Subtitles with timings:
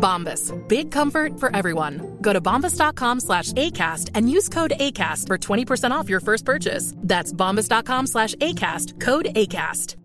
[0.00, 0.52] Bombas.
[0.68, 2.16] Big comfort for everyone.
[2.20, 6.94] Go to bombas.com slash ACAST and use code ACAST for 20% off your first purchase.
[6.96, 8.98] That's bombas.com slash ACAST.
[8.98, 9.96] Code ACAST.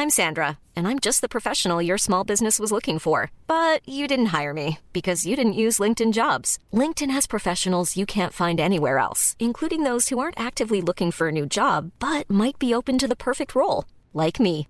[0.00, 3.30] I'm Sandra, and I'm just the professional your small business was looking for.
[3.46, 6.58] But you didn't hire me because you didn't use LinkedIn jobs.
[6.72, 11.28] LinkedIn has professionals you can't find anywhere else, including those who aren't actively looking for
[11.28, 13.84] a new job but might be open to the perfect role,
[14.14, 14.69] like me.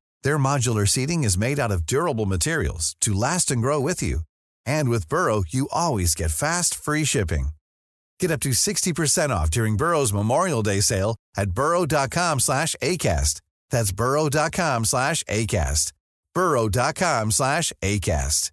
[0.23, 4.21] Their modular seating is made out of durable materials to last and grow with you.
[4.65, 7.49] And with Burrow, you always get fast, free shipping.
[8.19, 13.41] Get up to 60% off during Burrow's Memorial Day sale at burrow.com slash ACAST.
[13.71, 15.91] That's burrow.com slash ACAST.
[16.35, 18.51] burrow.com slash ACAST.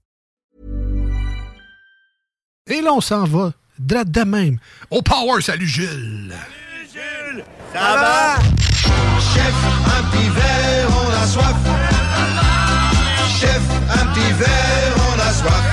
[2.71, 4.59] Et là, on s'en va, de, de même,
[4.91, 5.41] au Power.
[5.41, 6.35] Salut, Gilles!
[7.73, 8.39] Ça va?
[9.21, 9.55] Chef,
[9.87, 10.78] un petit verre, on a
[11.29, 11.55] soif.
[13.39, 15.67] Chef, un petit verre, on a soif.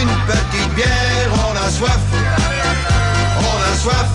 [0.00, 2.04] Une petite bière, on a soif.
[3.40, 4.10] On a soif.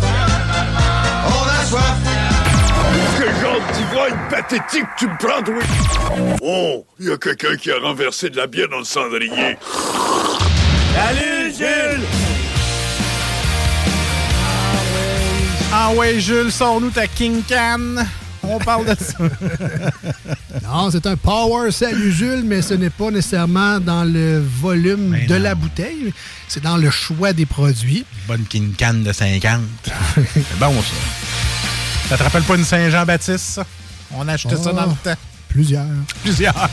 [1.28, 1.98] On a soif.
[3.18, 5.62] Quel genre d'ivrogne pathétique tu me prends, toi?
[6.42, 9.58] Oh, il y a quelqu'un qui a renversé de la bière dans le cendrier.
[10.96, 12.06] Salut, Jules!
[15.74, 18.06] Ah ouais, Jules, sors-nous ta King Can.
[18.44, 19.18] On parle de ça.
[20.64, 25.28] Non, c'est un Power Salut Jules, mais ce n'est pas nécessairement dans le volume Ben
[25.28, 25.42] de non.
[25.44, 26.14] la bouteille.
[26.48, 28.06] C'est dans le choix des produits.
[28.28, 29.62] Bonne King Can de 50.
[30.34, 32.10] C'est bon, ça.
[32.10, 33.66] Ça te rappelle pas une Saint-Jean-Baptiste, ça?
[34.16, 34.74] On a acheté ça Oh.
[34.74, 35.20] dans le temps.
[35.50, 35.86] Plusieurs.
[36.24, 36.70] Plusieurs.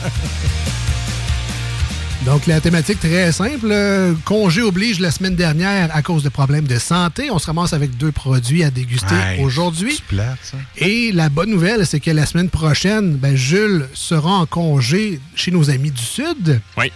[2.25, 3.67] Donc, la thématique très simple.
[3.71, 7.31] euh, Congé oblige la semaine dernière à cause de problèmes de santé.
[7.31, 9.95] On se ramasse avec deux produits à déguster Ouais, aujourd'hui.
[9.95, 10.57] c'est plate, ça?
[10.77, 15.49] Et la bonne nouvelle, c'est que la semaine prochaine, ben, Jules sera en congé chez
[15.49, 16.61] nos amis du Sud.
[16.77, 16.91] Oui.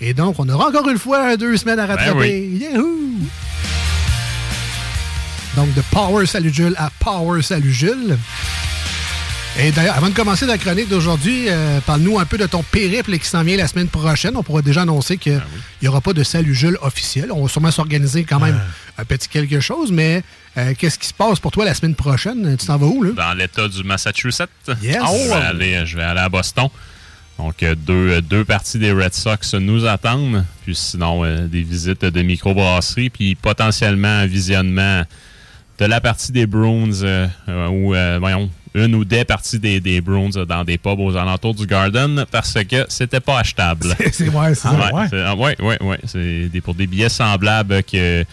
[0.00, 2.18] Et donc, on aura encore une fois deux semaines à rattraper.
[2.18, 2.58] oui.
[2.62, 3.10] Yahoo!
[5.56, 8.16] Donc, de Power Salut Jules à Power Salut Jules.
[9.58, 13.18] Et d'ailleurs, avant de commencer la chronique d'aujourd'hui, euh, parle-nous un peu de ton périple
[13.18, 14.34] qui s'en vient la semaine prochaine.
[14.36, 15.40] On pourra déjà annoncer qu'il
[15.82, 17.30] n'y aura pas de Salut Jules officiel.
[17.32, 18.58] On va sûrement s'organiser quand même
[18.96, 20.22] un petit quelque chose, mais
[20.56, 22.56] euh, qu'est-ce qui se passe pour toi la semaine prochaine?
[22.58, 23.10] Tu t'en vas où, là?
[23.14, 24.48] Dans l'État du Massachusetts.
[24.68, 24.78] Yes.
[24.82, 25.34] Je, vais Oh.
[25.34, 26.68] aller, je vais aller à Boston.
[27.36, 30.44] Donc, euh, deux, deux parties des Red Sox nous attendent.
[30.64, 33.10] Puis sinon, euh, des visites de microbrasserie.
[33.10, 35.02] Puis potentiellement un visionnement
[35.78, 40.64] de la partie des Bruins ou, voyons, une ou des parties des, des euh, dans
[40.64, 43.94] des pubs aux alentours du Garden parce que c'était pas achetable.
[44.12, 44.72] C'est- ouais, c'est ça.
[44.72, 45.98] Ouais, c'est- ah, ouais, ouais, ouais.
[46.06, 48.24] C'est des, pour des billets semblables que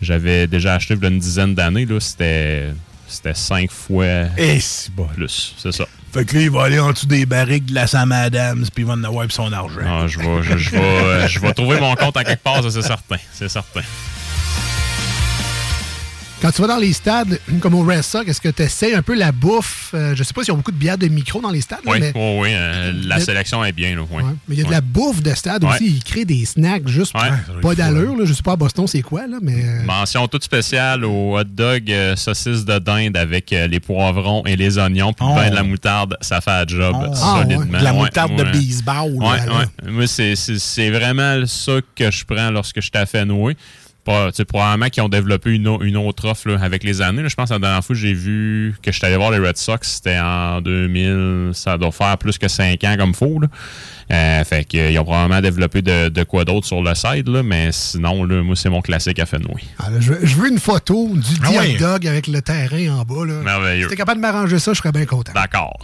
[0.00, 1.86] j'avais déjà acheté il y a une dizaine d'années.
[1.86, 2.70] là, C'était
[3.08, 4.06] c'était cinq fois
[4.38, 5.06] Et c'est bon.
[5.06, 5.54] plus.
[5.58, 5.84] C'est ça.
[6.14, 8.84] Fait que là, il va aller en dessous des barriques de la Sam Adams, puis
[8.84, 9.80] il va en avoir son argent.
[9.84, 12.70] Ah, je, vais, je, je vais, je vais trouver mon compte à quelque part, ça,
[12.70, 13.16] c'est certain.
[13.32, 13.80] C'est certain.
[16.42, 19.02] Quand tu vas dans les stades, comme au Red Sox, est-ce que tu essaies un
[19.02, 19.90] peu la bouffe?
[19.94, 21.78] Euh, je sais pas s'il y a beaucoup de bières de micro dans les stades,
[21.84, 22.48] là, Oui, mais, oui, oui.
[22.52, 23.94] euh, la Mais- sélection est bien.
[23.94, 24.24] Là, oui.
[24.24, 24.74] Ouais, mais il y a de Ouais.
[24.74, 25.70] la bouffe de stade Ouais.
[25.70, 25.86] aussi.
[25.86, 27.30] Ils créent des snacks juste Ouais.
[27.62, 28.16] pas d'allure.
[28.16, 28.24] là.
[28.24, 29.54] Je sais pas à Boston c'est quoi, là, mais.
[29.64, 34.42] euh, Mention toute spéciale au hot dog euh, saucisse de dinde avec euh, les poivrons
[34.44, 35.36] et les oignons, puis Oh.
[35.36, 37.14] ben de la moutarde, ça fait un job Oh.
[37.14, 37.22] solidement.
[37.24, 37.78] Ah, ouais.
[37.78, 38.50] De la Ouais, moutarde de ouais.
[38.50, 39.12] baseball.
[39.86, 43.56] Moi, c'est- c'est c'est vraiment ça que je prends lorsque je suis à Fenway.
[44.04, 47.22] Pas, probablement qu'ils ont développé une, autre offre là, avec les années.
[47.22, 47.28] là.
[47.28, 49.38] Je pense que la dernière fois que j'ai vu que je suis allé voir les
[49.38, 51.50] Red Sox, c'était en 2000.
[51.54, 53.40] Ça doit faire plus que 5 ans comme faux.
[54.10, 57.70] Euh, fait qu'ils ont probablement développé de, de quoi d'autre sur le site, là, mais
[57.72, 59.62] sinon, là, moi, c'est mon classique à Fenway.
[59.78, 61.76] Ah, je, veux- je veux une photo du Ah hot ouais.
[61.78, 63.24] dog avec le terrain en bas.
[63.24, 63.40] Là.
[63.42, 63.84] Merveilleux.
[63.84, 65.32] Si t'es capable de m'arranger ça, je serais bien content.
[65.34, 65.78] D'accord.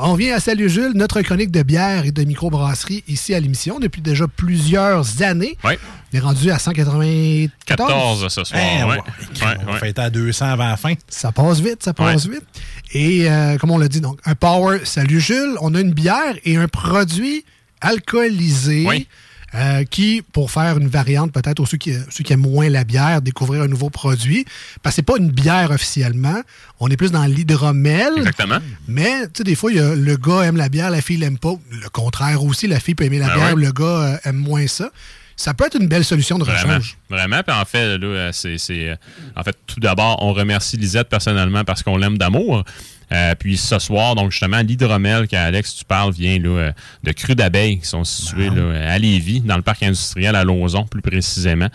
[0.00, 3.80] On vient à Salut Jules, notre chronique de bière et de microbrasserie ici à l'émission
[3.80, 5.58] depuis déjà plusieurs années.
[5.64, 5.72] Oui.
[6.12, 7.50] On est rendu à 194.
[7.66, 8.60] 14 ce soir.
[8.62, 8.90] Eh, ouais.
[8.90, 8.96] ouais.
[8.98, 9.78] Ouais, On ouais.
[9.80, 10.94] fêter à 200 avant la fin.
[11.08, 12.34] Ça passe vite, ça passe Ouais.
[12.34, 12.44] vite.
[12.92, 16.36] Et euh, comme on l'a dit, donc un Power Salut Jules, on a une bière
[16.44, 17.44] et un produit
[17.80, 19.08] alcoolisé Oui.
[19.54, 22.84] Euh, qui, pour faire une variante peut-être aux ceux qui, ceux qui aiment moins la
[22.84, 24.44] bière, découvrir un nouveau produit,
[24.82, 26.42] parce que c'est pas une bière officiellement,
[26.80, 28.12] on est plus dans l'hydromel.
[28.18, 28.58] Exactement.
[28.86, 31.16] Mais, tu sais, des fois, il y a, le gars aime la bière, la fille
[31.16, 31.54] l'aime pas.
[31.70, 33.62] Le contraire aussi, la fille peut aimer la Ben bière, ouais.
[33.64, 34.90] le gars euh, aime moins ça.
[35.34, 36.74] Ça peut être une belle solution de Vraiment.
[36.74, 36.98] rechange.
[37.08, 37.40] Vraiment.
[37.46, 38.58] Puis en fait, là, c'est.
[38.58, 38.98] c'est,
[39.36, 42.64] En fait, tout d'abord, on remercie Lisette personnellement parce qu'on l'aime d'amour.
[43.10, 46.72] Euh, puis ce soir, donc justement, l'hydromel qu'Alex, tu parles, vient là, euh,
[47.04, 50.84] de Cru d'abeilles qui sont situés là, à Lévis, dans le parc industriel à Lauson,
[50.84, 51.68] plus précisément.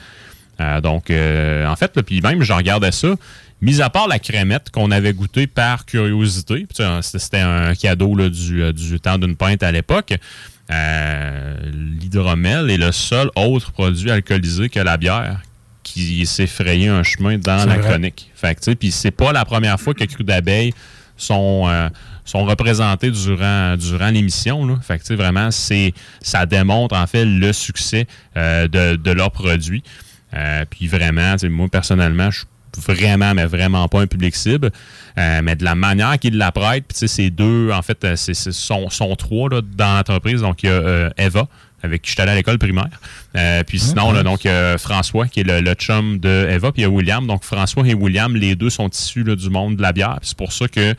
[0.61, 3.15] Euh, donc, euh, en fait, puis même, je regardais ça.
[3.61, 6.67] Mis à part la crémette qu'on avait goûtée par curiosité,
[7.01, 10.13] c'était un cadeau là, du, du temps d'une pinte à l'époque,
[10.71, 11.55] euh,
[11.99, 15.41] l'hydromel est le seul autre produit alcoolisé que la bière
[15.83, 17.89] qui s'est frayé un chemin dans la vrai.
[17.89, 18.31] chronique.
[18.35, 20.73] Fait que, tu sais, puis c'est pas la première fois que Cru d'abeille
[21.23, 21.89] sont, euh,
[22.25, 24.79] sont représentés durant, durant l'émission.
[24.81, 29.83] Fait vraiment, c'est, ça démontre en fait le succès euh, de, de leurs produits.
[30.33, 32.47] Euh, puis vraiment, moi personnellement, je suis
[32.87, 34.71] vraiment, mais vraiment pas un public cible.
[35.15, 39.61] Mais de la manière qu'ils l'apprêtent, puis deux, en fait, c'est, sont, sont trois là,
[39.61, 40.41] dans l'entreprise.
[40.41, 41.47] Donc, il y a Eva,
[41.83, 42.89] avec qui je suis allé à l'école primaire.
[43.35, 46.81] Euh, puis sinon, là, donc, euh, François, qui est le, le chum de Eva, puis
[46.81, 47.27] il y a William.
[47.27, 50.19] Donc, François et William, les deux sont issus là, du monde de la bière.
[50.21, 50.95] C'est pour ça que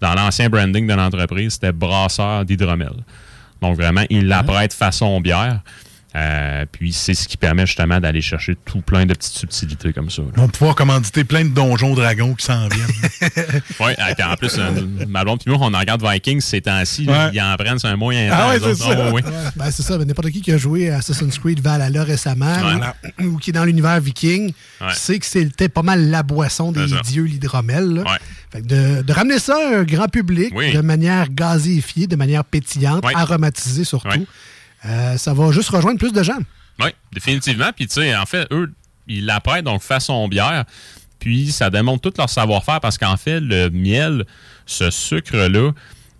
[0.00, 2.92] dans l'ancien branding de l'entreprise, c'était brasseur d'hydromel.
[3.60, 5.60] Donc, vraiment, ils l'apprêtent façon bière.
[6.16, 10.08] Euh, puis c'est ce qui permet justement d'aller chercher tout plein de petites subtilités comme
[10.08, 10.22] ça.
[10.22, 10.28] là.
[10.38, 12.88] On va pouvoir commanditer plein de donjons dragons qui s'en viennent.
[13.80, 13.92] Oui,
[14.24, 14.70] en plus, euh,
[15.06, 17.06] ma blonde puis moi, on en regarde Vikings ces temps-ci.
[17.06, 17.30] Ouais.
[17.34, 18.30] Ils en prennent sur un moyen.
[18.32, 18.96] Ah ouais, temps, eux c'est ça.
[19.08, 19.12] Ah.
[19.12, 19.22] Ouais,
[19.54, 19.98] ben, c'est ça.
[19.98, 22.96] Ben, N'importe qui qui a joué à Assassin's Creed Valhalla récemment Voilà.
[23.20, 24.52] ou, ou qui est dans l'univers viking
[24.94, 28.02] sait que c'était pas mal la boisson des dieux, l'hydromel.
[28.54, 30.72] de, de ramener ça à un grand public Oui.
[30.72, 34.26] de manière gazéifiée, de manière pétillante, aromatisée surtout.
[34.86, 36.38] Euh, ça va juste rejoindre plus de gens.
[36.80, 37.70] Oui, définitivement.
[37.74, 38.72] Puis, tu sais, en fait, eux,
[39.06, 40.64] ils l'apprêtent donc façon bière.
[41.18, 44.24] Puis, ça démontre tout leur savoir-faire parce qu'en fait, le miel,
[44.66, 45.72] ce sucre-là,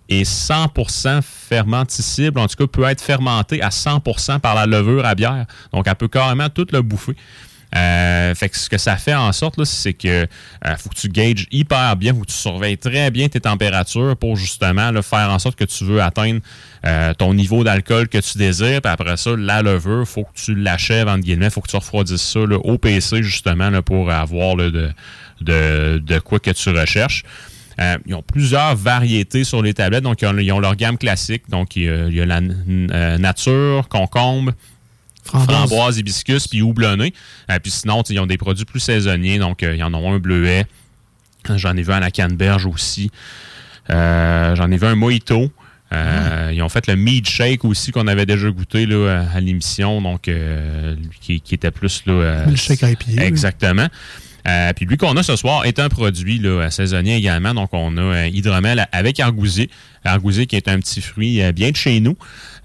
[0.08, 2.40] est 100% fermenticible.
[2.40, 5.46] En tout cas, peut être fermenté à 100% par la levure à bière.
[5.72, 7.14] Donc, elle peut carrément tout le bouffer.
[7.76, 11.08] Euh, fait que ce que ça fait en sorte, c'est que euh, faut que tu
[11.08, 15.30] gages hyper bien, faut que tu surveilles très bien tes températures pour justement là, faire
[15.30, 16.40] en sorte que tu veux atteindre
[16.86, 18.80] euh, ton niveau d'alcool que tu désires.
[18.80, 22.22] Puis après ça, la levure, faut que tu l'achèves, entre guillemets, faut que tu refroidisses
[22.22, 24.90] ça là, au PC justement là, pour avoir de,
[25.40, 27.24] de, de quoi que tu recherches.
[27.80, 30.02] Euh, ils ont plusieurs variétés sur les tablettes.
[30.02, 31.44] Donc, ils ont, ils ont leur gamme classique.
[31.48, 34.52] Donc, il y a, il y a la euh, nature, concombre,
[35.28, 35.98] Framboise.
[35.98, 37.12] hibiscus, puis houblonné.
[37.50, 39.38] Euh, puis sinon, ils ont des produits plus saisonniers.
[39.38, 40.66] Donc, euh, ils en ont un bleuet.
[41.54, 43.10] J'en ai vu un à canneberge aussi.
[43.90, 45.50] Euh, J'en ai vu un mojito.
[45.94, 50.02] Euh, Ils ont fait le mead shake aussi qu'on avait déjà goûté là, à l'émission,
[50.02, 52.12] donc euh, qui, qui était plus là.
[52.12, 53.86] euh, Milkshake IPA, Exactement.
[54.48, 57.54] Euh, puis lui qu'on a ce soir est un produit là, saisonnier également.
[57.54, 59.70] Donc on a un hydromel avec argousier.
[60.04, 62.16] Argousier qui est un petit fruit euh, bien de chez nous.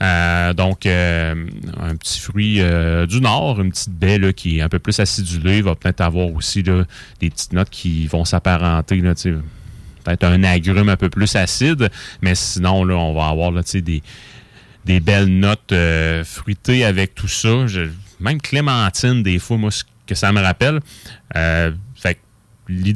[0.02, 1.34] Euh, donc euh,
[1.80, 5.62] un petit fruit euh, du nord, une petite baie qui est un peu plus acidulée.
[5.62, 6.86] Va peut-être avoir aussi des
[7.20, 9.02] petites notes qui vont s'apparenter.
[9.02, 11.90] Peut-être un agrume un peu plus acide.
[12.22, 17.66] Mais sinon, là, on va avoir des, belles notes euh, fruitées avec tout ça.
[18.20, 19.72] Même clémentine, des fois, moi,
[20.16, 20.80] ça me rappelle.
[21.36, 22.20] Euh, fait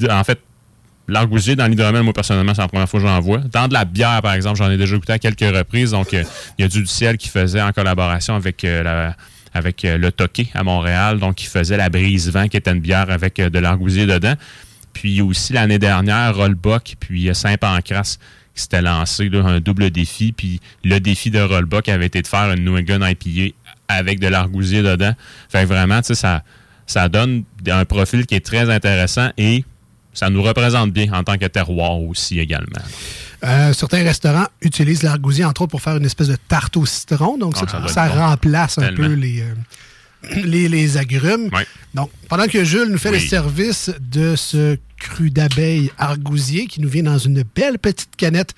[0.09, 0.39] en fait,
[1.07, 3.39] l'argousier dans l'hydromel, moi, personnellement, c'est la première fois que j'en vois.
[3.51, 5.91] Dans de la bière, par exemple, j'en ai déjà goûté à quelques reprises.
[5.91, 6.23] Donc, euh,
[6.57, 9.11] il y a du ciel qui faisait en collaboration avec euh,
[9.53, 13.37] avec le Toqué à Montréal, donc qui faisait la brise-vent, qui était une bière avec
[13.37, 14.35] de l'argousier dedans.
[14.93, 18.17] Puis aussi l'année dernière, Rollbuck, puis Saint-Pancras
[18.57, 20.33] qui s'était lancé un double défi.
[20.33, 23.55] Puis le défi de Rollbuck avait été de faire une New England IPA
[23.87, 25.13] avec de l'argousier dedans.
[25.49, 26.43] Fait que vraiment, tu sais, ça,
[26.87, 29.63] ça donne un profil qui est très intéressant et
[30.13, 32.81] ça nous représente bien en tant que terroir aussi également.
[33.43, 37.37] Euh, certains restaurants utilisent l'argousier, entre autres, pour faire une espèce de tarte au citron.
[37.37, 38.15] Donc, Ah, ça, ça bon.
[38.25, 41.51] remplace un peu les, euh, les, les agrumes.
[41.93, 46.89] Donc, pendant que Jules nous fait le service de ce cru d'abeille argousier qui nous
[46.89, 48.55] vient dans une belle petite canette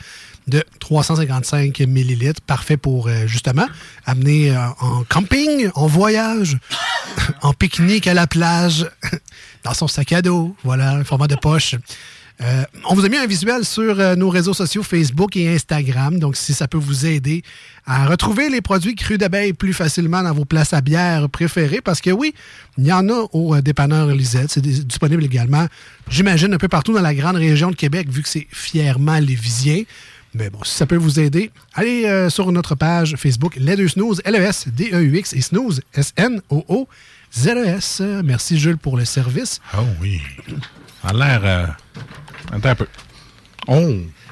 [0.47, 3.67] de 355 millilitres, parfait pour euh, justement
[4.05, 6.57] amener en camping, en voyage,
[7.41, 8.89] en pique-nique à la plage,
[9.63, 11.75] dans son sac à dos, voilà, un format de poche.
[12.41, 16.19] Euh, on vous a mis un visuel sur euh, nos réseaux sociaux Facebook et Instagram.
[16.19, 17.43] Donc, si ça peut vous aider
[17.85, 21.99] à retrouver les produits crus d'abeille plus facilement dans vos places à bière préférées, parce
[21.99, 22.33] que oui,
[22.77, 24.51] il y en a au euh, dépanneur Lisette.
[24.51, 25.65] C'est dis- disponible également,
[26.09, 29.83] j'imagine, un peu partout dans la grande région de Québec, vu que c'est fièrement lévisien.
[30.33, 34.21] Mais bon, si ça peut vous aider, allez sur notre page Facebook Les Deux Snooze,
[34.23, 36.87] L-E-S-D-E-U-X et Snooze, S-N-O-O,
[37.33, 38.01] Z-E-S.
[38.23, 39.59] Merci Jules pour le service.
[39.77, 40.21] Oh oui.
[41.01, 41.41] Ça a l'air.
[41.43, 41.65] euh,
[42.51, 42.87] Attends un peu.
[43.67, 43.91] Oh,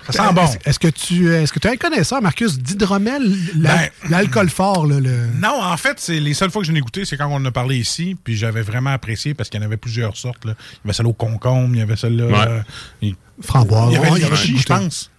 [0.09, 0.45] ça sent bon.
[0.65, 3.23] Est-ce- que tu est-ce que tu as un connaisseur, Marcus, d'hydromel,
[3.55, 5.27] Ben, l'alcool fort, là, le...
[5.39, 7.45] Non, en fait, c'est les seules fois que je l'ai goûté, c'est quand on en
[7.45, 10.45] a parlé ici, puis j'avais vraiment apprécié parce qu'il y en avait plusieurs sortes.
[10.45, 10.53] Là.
[10.57, 12.25] Il y avait celle au concombre, il y avait celle-là.
[12.25, 12.47] Ouais.
[12.47, 12.61] euh,
[13.01, 13.89] il- Framboise.
[13.91, 15.11] Il y avait Ouais, je pense.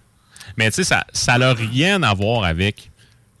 [0.57, 2.91] Mais tu sais, ça ça n'a rien à voir avec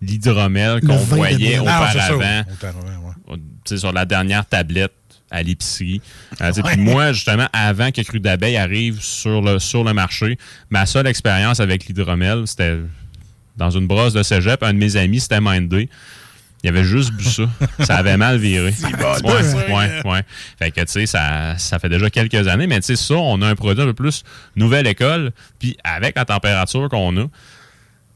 [0.01, 1.57] l'hydromel qu'on voyait.
[1.57, 2.67] Ah, auparavant sais,
[3.77, 4.93] sur la dernière tablette
[5.31, 6.01] à l'épicerie.
[6.41, 6.51] Euh.
[6.51, 10.37] Puis moi, justement, avant que Cru d'abeille arrive sur le, sur le marché,
[10.69, 12.77] ma seule expérience avec l'hydromel, c'était
[13.57, 14.63] dans une brosse de cégep.
[14.63, 15.89] Un de mes amis, c'était Mindé.
[16.63, 17.43] Il avait juste bu ça.
[17.85, 18.73] ça avait mal viré.
[19.21, 20.23] bon, ouais, ouais.
[20.57, 23.41] Fait que, tu sais, ça, ça fait déjà quelques années, mais tu sais, ça, on
[23.41, 24.23] a un produit un peu plus
[24.55, 25.31] nouvelle école.
[25.59, 27.25] Puis avec la température qu'on a,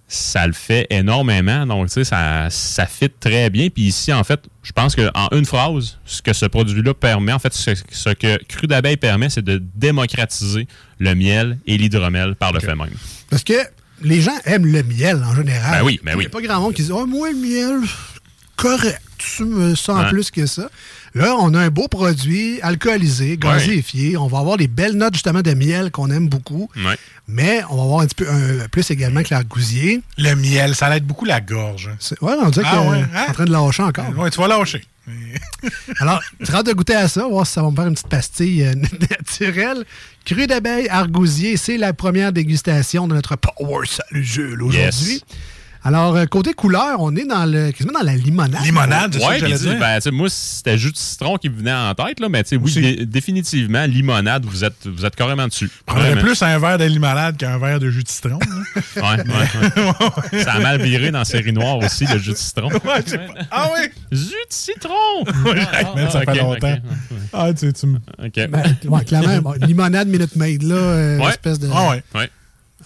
[0.08, 1.66] ça le fait énormément.
[1.66, 3.70] Donc, tu sais, ça, ça fit très bien.
[3.70, 7.40] Puis ici, en fait, je pense qu'en une phrase, ce que ce produit-là permet, en
[7.40, 10.68] fait, ce, ce que Cru d'abeille permet, c'est de démocratiser
[11.00, 12.90] le miel et l'hydromel par le fait même.
[13.30, 13.54] Parce que
[14.02, 15.80] les gens aiment le miel en général.
[15.80, 16.24] Ben oui, ben Il oui.
[16.24, 17.80] n'y a pas grand monde qui dit Oh, moi, le miel,
[18.56, 19.02] correct.
[19.18, 20.70] Tu me sens plus que ça.
[21.16, 24.18] Là, on a un beau produit alcoolisé, gazéifié.
[24.18, 26.70] On va avoir les belles notes justement de miel qu'on aime beaucoup.
[26.76, 26.98] Ouais.
[27.28, 30.02] Mais on va avoir un petit peu un- plus également que l'argousier.
[30.18, 31.90] Le miel, ça aide beaucoup la gorge.
[32.22, 33.26] Ouais, on dirait Ah que ouais, euh, hein?
[33.30, 34.10] en train de lâcher encore.
[34.18, 34.84] Ouais, tu vas lâcher.
[36.00, 38.08] Alors, tu hâte de goûter à ça, voir si ça va me faire une petite
[38.08, 38.74] pastille euh,
[39.20, 39.86] naturelle.
[40.26, 45.14] Cru d'abeille argousier, c'est la première dégustation de notre Power Salut Jules aujourd'hui.
[45.14, 45.22] Yes.
[45.86, 48.64] Alors, euh, côté couleur, on est dans le, quasiment dans la limonade.
[48.64, 49.80] Limonade, c'est ça que dire.
[49.80, 52.42] ben, tu sais, moi, c'était jus de citron qui me venait en tête, là, mais
[52.44, 55.70] tu sais, oui, dé- définitivement, limonade, vous êtes, vous êtes carrément dessus.
[55.86, 58.40] prendrais plus un verre de limonade qu'un verre de jus de citron.
[58.42, 58.82] hein.
[58.96, 60.44] Ouais, ouais, ouais.
[60.44, 62.70] Ça a mal viré dans série noire aussi, le jus de citron.
[63.52, 63.90] Ah oui!
[64.12, 64.94] Jus de citron!
[65.46, 65.56] Ouais,
[65.96, 66.78] man, ça Ah, fait longtemps.
[67.34, 67.98] Ah, tu sais, tu me.
[68.24, 68.48] OK.
[68.50, 71.30] Ben, ouais, clairement, bon, limonade Minute Maid, là, euh, Ouais.
[71.30, 71.68] espèce de...
[71.74, 72.30] Ah ouais.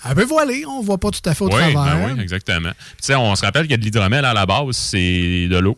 [0.06, 1.98] Un peu voilé, on voit pas tout à fait au Oui, travers.
[2.08, 2.70] ben oui, exactement.
[2.72, 5.78] Puis, Tu sais, on se rappelle que de l'hydromel à la base, c'est de l'eau.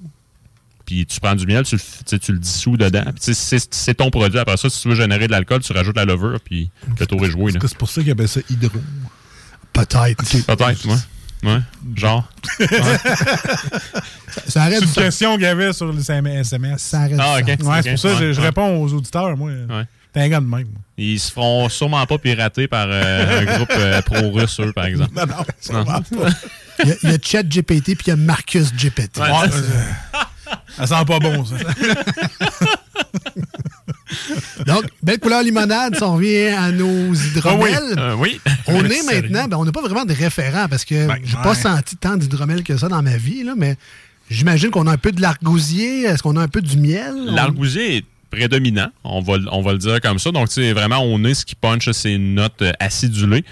[0.85, 1.77] Puis tu prends du miel, tu
[2.19, 3.03] tu le dissous dedans.
[3.19, 4.39] C'est ton produit.
[4.39, 7.23] Après ça, si tu veux générer de l'alcool, tu rajoutes la levure, puis le tour
[7.25, 7.51] est joué.
[7.51, 7.59] là.
[7.61, 8.79] C'est pour ça qu'ils appellent ça hydro?
[9.71, 10.45] Peut-être.
[10.47, 10.97] Peut-être, moi.
[11.43, 11.59] Ouais,
[11.95, 12.27] genre.
[14.47, 15.01] Ça arrête C'est une ça.
[15.03, 16.81] question qu'il y avait sur les SMS.
[16.81, 17.39] Ça arrête Ah, ça.
[17.39, 17.47] ok.
[17.67, 18.45] Ouais, c'est pour ça que je, Ouais, je ouais.
[18.47, 19.51] réponds aux auditeurs, moi.
[19.51, 19.83] Ouais.
[20.13, 20.67] T'es un gars de même.
[20.97, 25.13] Ils se feront sûrement pas pirater par euh, un groupe euh, pro-russe, eux, par exemple.
[25.15, 26.29] Non, non, sûrement pas.
[26.83, 29.19] Il y a, il y a Chat GPT puis il y a Marcus GPT.
[29.19, 29.27] Ouais,
[30.77, 31.55] ça sent pas bon, ça.
[34.65, 37.95] Donc, belle couleur limonade, si on revient à nos hydromels.
[37.97, 38.39] Euh, oui.
[38.67, 39.21] On Ouais, est sérieux.
[39.29, 41.43] maintenant, ben, on n'a pas vraiment de référent parce que Ben, j'ai ouais.
[41.43, 43.75] pas senti tant d'hydromel que ça dans ma vie, là, mais
[44.29, 46.03] j'imagine qu'on a un peu de l'argousier.
[46.03, 47.13] Est-ce qu'on a un peu du miel?
[47.15, 50.31] On- L'argousier est prédominant, on va, le- on va le dire comme ça.
[50.31, 53.43] Donc, tu sais, vraiment, on est ce qui punch, c'est une note euh, acidulée.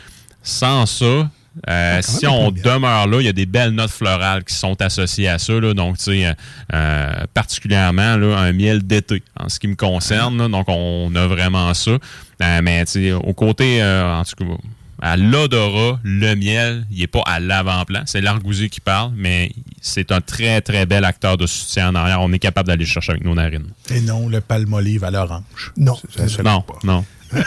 [0.44, 1.30] Sans ça, euh,
[1.68, 2.74] Ah, si on bien.
[2.76, 5.54] demeure là, il y a des belles notes florales qui sont associées à ça.
[5.60, 5.74] Là.
[5.74, 6.34] Donc, tu sais,
[6.74, 10.38] euh, particulièrement là, un miel d'été, en ce qui me concerne.
[10.38, 10.48] là.
[10.48, 11.92] donc, on a vraiment ça.
[11.92, 14.54] Euh, mais, tu sais, au côté, en tout cas,
[15.02, 18.04] à l'odorat, le miel, il n'est pas à l'avant-plan.
[18.06, 19.52] C'est l'argousier qui parle, mais
[19.82, 22.22] c'est un très, très bel acteur de soutien en arrière.
[22.22, 23.70] On est capable d'aller le chercher avec nos narines.
[23.90, 25.72] Et non, le palmolive à l'orange.
[25.78, 25.96] Non.
[26.16, 26.80] Ça, ça Non, pas.
[26.84, 27.06] non.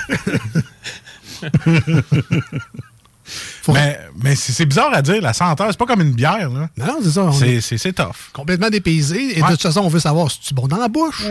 [3.68, 6.68] Mais, mais c'est bizarre à dire, la senteur, c'est pas comme une bière, là.
[6.76, 7.28] Non, non, c'est ça.
[7.28, 8.16] est C'est c'est- c'est tough.
[8.32, 9.38] complètement dépaysé.
[9.38, 11.24] Et de toute façon, on veut savoir si tu bon dans la bouche.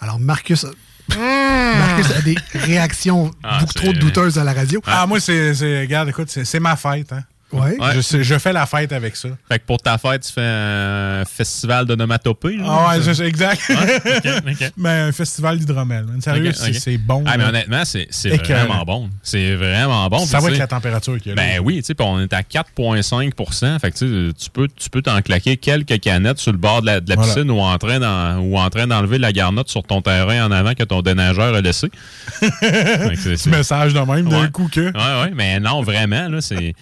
[0.00, 0.66] Alors, Marcus,
[1.78, 4.80] Marcus a des réactions Ah, beaucoup c'est- trop douteuses à la radio.
[4.86, 5.54] Ah, moi, c'est.
[5.54, 7.22] c'est- Regarde, écoute, c'est c'est ma fête, hein.
[7.52, 7.76] Ouais.
[7.94, 9.28] Je, sais- je fais la fête avec ça.
[9.48, 12.58] Fait que pour ta fête, tu fais un festival d'onomatopée.
[12.64, 13.62] Ah ouais, c'est ça, exact.
[13.68, 14.66] Ouais.
[14.76, 16.06] Mais un festival d'hydromel.
[16.20, 17.22] Sérieux, c'est- bon.
[17.26, 19.10] Ah, mais honnêtement, c'est vraiment bon.
[19.22, 20.18] C'est vraiment bon.
[20.26, 21.42] Ça va avec sais, la température qu'il y a là.
[21.42, 25.20] Ben oui, tu sais, on est à 4,5% Fait que tu peux tu peux t'en
[25.22, 27.32] claquer quelques canettes sur le bord de la, de la Voilà.
[27.32, 30.50] piscine ou en train d'en- ou en train d'enlever la garnotte sur ton terrain en
[30.50, 31.90] avant que ton déneigeur a laissé.
[32.40, 34.50] Petit message de même d'un Ouais.
[34.50, 34.80] coup que.
[34.80, 36.74] Ouais, ouais, mais non, vraiment, là, c'est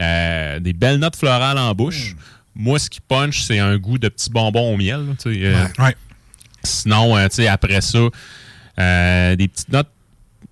[0.00, 2.12] euh, des belles notes florales en bouche.
[2.14, 2.18] Mm.
[2.62, 5.06] Moi, ce qui punch, c'est un goût de petits bonbons au miel.
[5.06, 5.94] là, euh, Ouais.
[6.64, 7.98] Sinon, euh, après ça,
[9.36, 9.88] des petites notes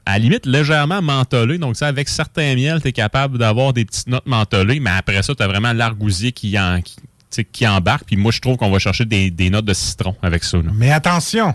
[0.06, 1.56] à la limite légèrement mentholées.
[1.58, 5.22] Donc, ça, avec certains miels, tu es capable d'avoir des petites notes mentholées, mais après
[5.22, 6.96] ça, tu as vraiment l'argousier qui, en, qui,
[7.50, 8.04] qui embarque.
[8.06, 10.58] Puis moi, je trouve qu'on va chercher des, des notes de citron avec ça.
[10.58, 10.70] là.
[10.74, 11.54] Mais attention,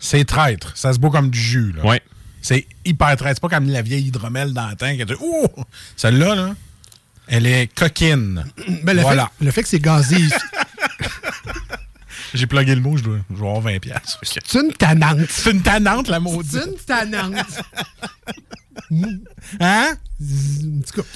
[0.00, 0.76] c'est traître.
[0.76, 1.72] Ça se boit comme du jus.
[1.72, 1.84] Là.
[1.84, 2.02] Ouais.
[2.42, 3.36] C'est hyper traître.
[3.40, 4.94] C'est pas comme la vieille hydromel dans le temps.
[4.98, 5.46] que tu- Ouh!
[5.96, 6.54] Celle-là, là,
[7.28, 8.44] elle est coquine.
[8.82, 9.30] Ben, le, voilà.
[9.38, 10.16] fait, le fait que c'est gazé,
[12.34, 14.18] J'ai plugué le mot, je dois, je dois avoir 20 piastres.
[14.22, 15.20] c'est une tannante.
[15.28, 16.62] C'est une tannante, la C'est maudite.
[16.66, 17.46] une tannante.
[19.60, 19.94] Hein?
[20.20, 21.08] En tout cas.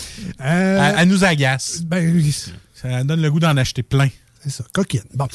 [0.44, 1.80] euh, Elle, elle nous agace.
[1.82, 2.34] ben, oui,
[2.74, 4.08] Ça donne le goût d'en acheter plein.
[4.42, 5.02] c'est ça, coquine.
[5.14, 5.26] Bon.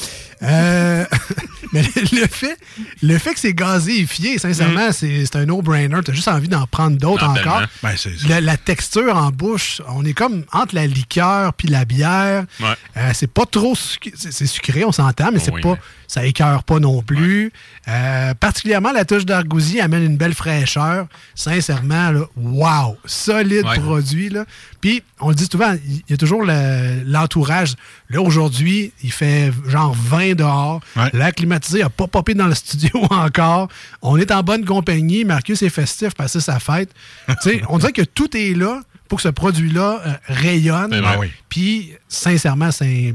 [0.41, 1.05] Euh,
[1.73, 2.57] mais le, fait,
[3.01, 5.99] le fait que c'est gazéifié, sincèrement, c'est c'est un no-brainer.
[6.05, 7.61] T'as juste envie d'en prendre d'autres Ah, encore.
[7.81, 7.95] Ben.
[8.29, 12.45] La, la texture en bouche, on est comme entre la liqueur puis la bière.
[12.59, 12.67] Ouais.
[12.97, 15.79] Euh, c'est pas trop sucré, c'est sucré, on s'entend, mais Oh c'est oui, pas, mais-
[16.07, 17.51] ça écœure pas non plus.
[17.87, 21.07] Euh, particulièrement la touche d'argousier amène une belle fraîcheur.
[21.35, 23.79] Sincèrement, là, wow, solide Ouais.
[23.79, 24.45] produit là.
[24.81, 27.73] Puis on le dit souvent, il y a toujours le- l'entourage.
[28.09, 30.81] là aujourd'hui, il fait genre 20 dehors.
[30.95, 31.09] Ouais.
[31.13, 33.69] L'air climatisé a pas popé dans le studio encore.
[34.01, 35.25] On est en bonne compagnie.
[35.25, 36.89] Marcus est festif, passer sa fête.
[37.27, 41.01] Tu sais, on dirait que tout est là pour que ce produit-là euh, rayonne.
[41.19, 41.31] Oui.
[41.49, 43.13] Puis, sincèrement, c'est un,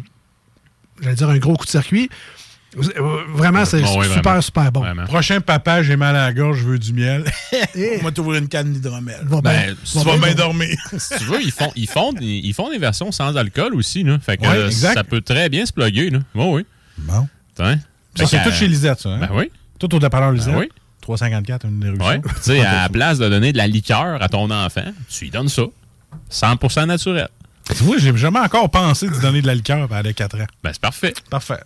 [1.02, 2.08] j'allais dire un gros coup de circuit.
[2.76, 4.40] Euh, Vraiment, c'est oui, super, vraiment.
[4.42, 4.80] super bon.
[4.80, 5.04] Vraiment.
[5.04, 7.24] Prochain papa, j'ai mal à la gorge, je veux du miel.
[8.00, 9.20] On va t'ouvrir une canne d'hydromel.
[9.24, 10.76] Va Ben, tu Tu va vas bien bien dormir.
[10.98, 14.04] si tu veux, ils font, ils font, des, ils font des versions sans alcool aussi.
[14.04, 14.18] Là.
[14.20, 14.94] Fait que Ouais, euh, exact.
[14.94, 16.10] ça peut très bien se plugger.
[16.10, 16.18] Là.
[16.34, 16.66] Oui, oui.
[16.98, 17.26] Bon.
[17.56, 17.78] Tiens.
[18.18, 19.08] Ça, c'est que, tout euh, chez Lisette, ça.
[19.10, 19.18] Hein?
[19.20, 19.50] Ben oui.
[19.78, 20.52] Tout au dépanneur Lisette.
[20.54, 20.68] Ben oui.
[21.02, 22.06] 354, une éruption.
[22.06, 22.20] Ouais.
[22.20, 25.30] Tu sais, à la place de donner de la liqueur à ton enfant, tu lui
[25.30, 25.62] donnes ça.
[26.30, 27.28] 100% naturel.
[27.76, 30.46] Tu vois, j'ai jamais encore pensé de donner de la liqueur à 4 ans.
[30.64, 31.14] Ben, c'est parfait.
[31.30, 31.60] Parfait.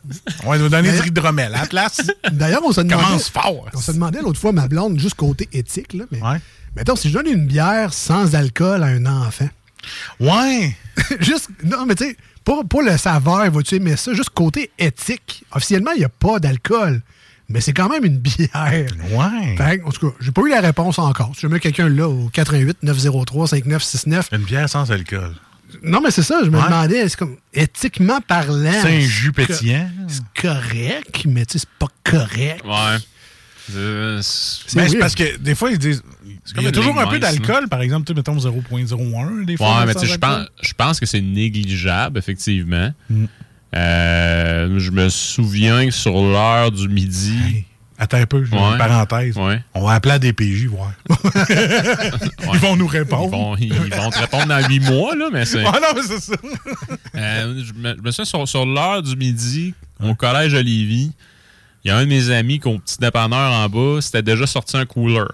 [0.45, 2.01] On va nous donner du hydromel à la place.
[2.33, 3.69] D'ailleurs, on se demandait, Commence fort.
[3.73, 6.39] on se demandait l'autre fois, ma blonde, juste côté éthique, là, mais Ouais.
[6.75, 9.49] mettons, si je donne une bière sans alcool à un enfant,
[10.21, 10.77] Ouais.
[11.21, 14.13] juste, non, mais tu sais, pour, pour le saveur, vas-tu aimer ça?
[14.15, 15.45] Juste côté éthique.
[15.53, 17.03] Officiellement, il n'y a pas d'alcool,
[17.49, 18.51] mais c'est quand même une bière.
[18.63, 19.57] Ouais.
[19.57, 21.33] Fait que, en tout cas, j'ai pas eu la réponse encore.
[21.35, 24.29] Si jamais quelqu'un là au 88 903 5969.
[24.33, 25.35] Une bière sans alcool.
[25.83, 26.65] Non, mais c'est ça, je me Ouais.
[26.65, 28.71] demandais, c'est comme éthiquement parlant.
[28.83, 29.89] C'est un jus pétillant.
[30.07, 32.63] C'est correct, mais tu sais, c'est pas correct.
[32.65, 32.99] Ouais.
[33.75, 36.03] Euh, c'est- parce que des fois, ils disent.
[36.57, 39.81] Il y a toujours un peu d'alcool, par exemple, tu mettons 0.01 des fois.
[39.81, 42.91] Ouais, mais sans tu sais, je pense, je pense que c'est négligeable, effectivement.
[43.11, 43.25] Mm.
[43.75, 47.39] Euh, je me souviens que sur l'heure du midi.
[47.47, 47.65] Hey,
[47.99, 48.63] attends un peu, j'ai Ouais.
[48.73, 49.37] une parenthèse.
[49.37, 49.63] Ouais.
[49.75, 50.93] On va appeler à des PJ, voir.
[52.53, 53.31] Ils vont nous Ils répondre.
[53.31, 55.65] vont, ils vont te répondre dans huit mois, là, mais c'est.
[55.65, 56.35] Ah non, mais c'est ça.
[57.15, 61.11] Euh, je, me, je me souviens sur, sur l'heure du midi, au collège Olivier,
[61.85, 64.47] il y a un de mes amis qui, au petit dépanneur en bas, c'était déjà
[64.47, 65.25] sorti un cooler.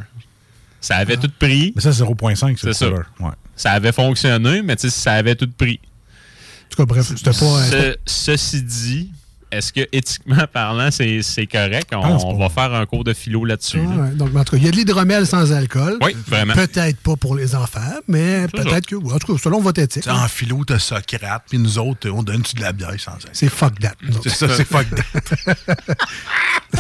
[0.81, 1.73] Ça avait tout pris.
[1.75, 2.91] Mais ça, 0.5, c'est C'est ça.
[2.91, 3.31] Ouais.
[3.57, 5.81] Ça avait fonctionné, mais tu sais, ça avait tout pris.
[5.83, 7.33] En tout cas, bref, c'était pas.
[7.35, 9.11] Ce- ceci dit,
[9.51, 11.93] est-ce que éthiquement parlant, c'est c'est correct?
[11.95, 13.79] On, Ah va faire un cours de philo là-dessus.
[13.79, 14.03] Là.
[14.03, 14.11] ouais.
[14.11, 15.99] Donc, en tout cas, il y a de l'hydromel sans alcool.
[16.03, 16.55] Oui, vraiment.
[16.55, 18.97] Peut-être pas pour les enfants, mais C'est peut-être que.
[18.97, 20.07] En tout cas, selon votre éthique.
[20.09, 23.31] En philo, t'as Socrate, puis nous autres, on donne-tu de la bière sans alcool?
[23.33, 23.95] C'est fuck that.
[24.23, 25.55] C'est ça, c'est fuck that.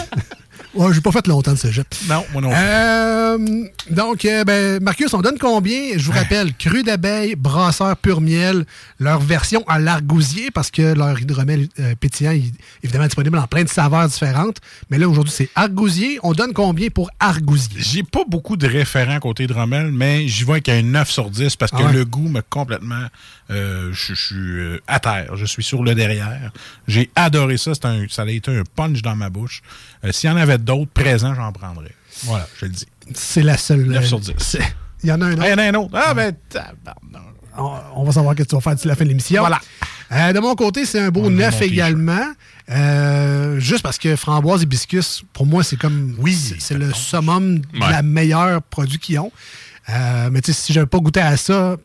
[0.79, 1.89] Ouais, j'ai pas fait longtemps de cégep.
[2.09, 2.57] Non, moi non plus.
[2.57, 5.97] Euh, donc, euh, ben, Marcus, on donne combien?
[5.97, 8.65] Je vous rappelle, cru d'abeille, brasseur pur miel,
[9.01, 12.53] leur version à l'argousier, parce que leur hydromel euh, pétillant est
[12.85, 14.59] évidemment disponible en plein de saveurs différentes.
[14.89, 16.21] Mais là, aujourd'hui, c'est argousier.
[16.23, 17.81] On donne combien pour argousier?
[17.81, 21.57] J'ai pas beaucoup de référents côté Dromel, mais j'y vois avec un 9 sur 10
[21.57, 21.93] parce que Ah ouais.
[21.93, 23.07] le goût me complètement.
[23.51, 25.35] je suis à terre.
[25.35, 26.53] Je suis sur le derrière.
[26.87, 27.73] J'ai adoré ça.
[27.83, 29.63] Un, ça a été un punch dans ma bouche.
[30.13, 31.93] S'il y en avait d'autres présents, j'en prendrais.
[32.25, 32.87] Voilà, je le dis.
[33.15, 33.85] C'est la seule.
[33.87, 34.33] 9 euh, sur 10.
[34.39, 34.61] c'est-
[35.03, 35.43] Il y en a un autre.
[35.45, 35.91] Il y en a un autre.
[35.95, 36.33] Ah, ben.
[37.57, 39.41] On, on va savoir ce que tu vas faire d'ici la fin de l'émission.
[39.41, 39.61] Voilà.
[40.13, 42.33] Euh, de mon côté, c'est un beau On neuf également.
[42.71, 46.15] Euh, juste parce que framboise et biscuits, pour moi, c'est comme.
[46.19, 47.91] Oui, c'est- le summum de Ouais.
[47.91, 49.33] la meilleure produit qu'ils ont.
[49.89, 51.77] Euh, mais tu sais, si j'avais pas goûté à ça,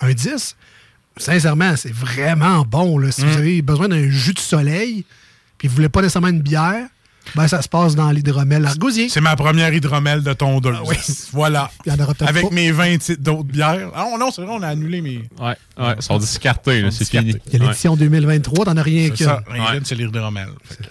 [0.00, 0.56] un 10.
[1.18, 2.96] sincèrement, c'est vraiment bon.
[2.98, 3.12] Là.
[3.12, 3.28] Si Mm.
[3.28, 5.04] vous avez besoin d'un jus de soleil,
[5.58, 6.86] puis vous voulez pas nécessairement une bière,
[7.34, 9.08] ben ça se passe dans l'hydromel argousier.
[9.08, 10.76] C'est ma première hydromel de tondeuse.
[10.78, 10.96] Ah oui.
[11.32, 11.70] Voilà.
[11.86, 12.54] Il y en aura peut-être Avec pas.
[12.54, 13.90] mes 20 titres d'autres bières.
[13.94, 15.18] Ah non, c'est vrai, on a annulé mes.
[15.40, 17.34] Ouais, ouais, ils sont discartés, c'est fini.
[17.46, 19.30] Il y a l'édition 2023, t'en as rien C'est que.
[19.84, 20.48] c'est l'hydromel.
[20.64, 20.88] Fait que-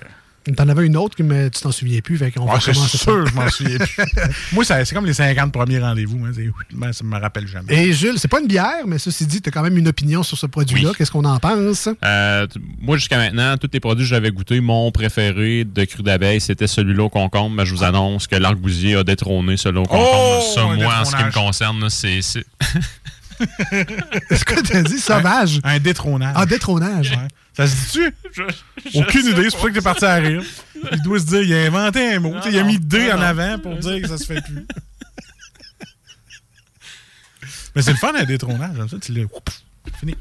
[0.57, 2.97] T'en avais une autre, mais tu t'en souviens plus, fait qu'on Ouais, va c'est commencer
[2.97, 3.29] sûr, ça.
[3.29, 3.95] je m'en souviens plus.
[4.53, 6.25] Moi, ça- c'est comme les 50 premiers rendez-vous.
[6.25, 7.71] hein, c'est- ben, ça me rappelle jamais.
[7.89, 10.39] Et Jules, c'est pas une bière, mais ceci dit, t'as quand même une opinion sur
[10.39, 10.89] ce produit-là.
[10.89, 10.95] Oui.
[10.97, 11.89] Qu'est-ce qu'on en pense?
[12.03, 12.47] Euh,
[12.81, 16.65] moi, jusqu'à maintenant, tous les produits que j'avais goûtés, mon préféré de cru d'abeille, c'était
[16.67, 17.55] celui-là au concombre.
[17.55, 20.39] Mais je vous annonce que l'argousier a détrôné celui-là au concombre.
[20.41, 22.19] Oh, ça, moi, en ce qui me concerne, là, c'est.
[24.29, 25.59] Est-ce que t'as dit sauvage?
[25.63, 26.33] Un détrônage.
[26.35, 27.11] Ah, détrônage.
[27.11, 27.27] Ouais.
[27.53, 28.13] Ça se dit-tu?
[28.95, 30.43] Aucune idée, c'est pour ça que t'es parti à rire.
[30.91, 32.33] Il doit se dire, il a inventé un mot.
[32.49, 34.65] Il a mis D en avant pour dire que ça se fait plus.
[37.75, 38.75] Mais c'est le fun un détrônage.
[38.75, 39.23] Comme ça, tu l'as.
[39.23, 39.63] Oups,
[39.99, 40.15] Fini.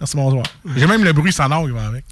[0.00, 0.44] Merci, bonsoir.
[0.76, 2.04] J'ai même le bruit sonore qui va avec.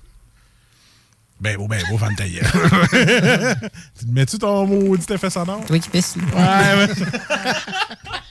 [1.41, 2.15] Ben beau, ben beau, fan
[4.09, 5.65] mets-tu ton maudit effet sonore?
[5.67, 5.91] Toi qui.
[5.91, 6.01] Ouais,
[6.35, 6.89] ouais.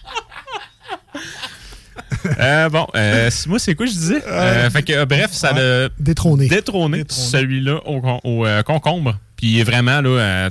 [2.43, 4.23] Euh, bon, euh, moi, c'est quoi je disais?
[4.27, 9.17] Euh, fait que, euh, bref, ça a détrôné, détrôné celui-là au, con- au, euh, concombre.
[9.36, 10.49] Puis vraiment, là, euh,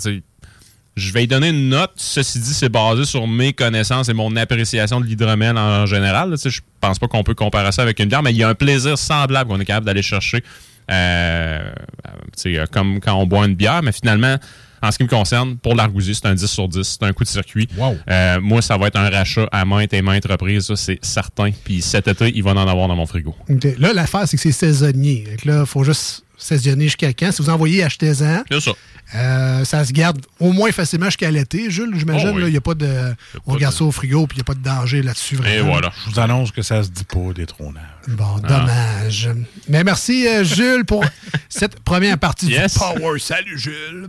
[0.96, 1.92] je vais lui donner une note.
[1.96, 6.34] Ceci dit, c'est basé sur mes connaissances et mon appréciation de l'hydromel en général.
[6.44, 8.54] Je pense pas qu'on peut comparer ça avec une bière, mais il y a un
[8.54, 10.42] plaisir semblable qu'on est capable d'aller chercher.
[10.90, 11.60] Euh,
[12.46, 14.36] euh, comme quand on boit une bière, mais finalement,
[14.82, 16.82] en ce qui me concerne, pour l'argousier, c'est un 10 sur 10.
[16.82, 17.68] C'est un coup de circuit.
[18.10, 21.50] Euh, moi, ça va être un rachat à maintes et maintes reprises, c'est certain.
[21.64, 23.34] Puis cet été, il va en avoir dans mon frigo.
[23.48, 23.66] OK.
[23.78, 25.24] Là, l'affaire, c'est que c'est saisonnier.
[25.40, 27.30] Que là, il faut juste saisonner jusqu'à quand?
[27.30, 28.42] Si vous envoyez, achetez-en.
[28.50, 28.72] C'est ça.
[29.14, 32.30] Euh, ça se garde au moins facilement jusqu'à l'été, Jules, j'imagine.
[32.30, 32.42] Oh oui.
[32.42, 33.14] là, Il y a pas de.
[33.46, 35.36] On garde ça au frigo, puis il n'y a pas de danger là-dessus.
[35.36, 35.76] Vraiment.
[36.06, 37.82] Je vous annonce que ça se dit pas, détrônage.
[38.08, 39.28] Bon, dommage.
[39.68, 41.04] Mais merci, euh, Jules, pour
[41.48, 42.72] cette première partie Yes.
[42.72, 43.18] du Power.
[43.18, 44.08] Salut, Jules.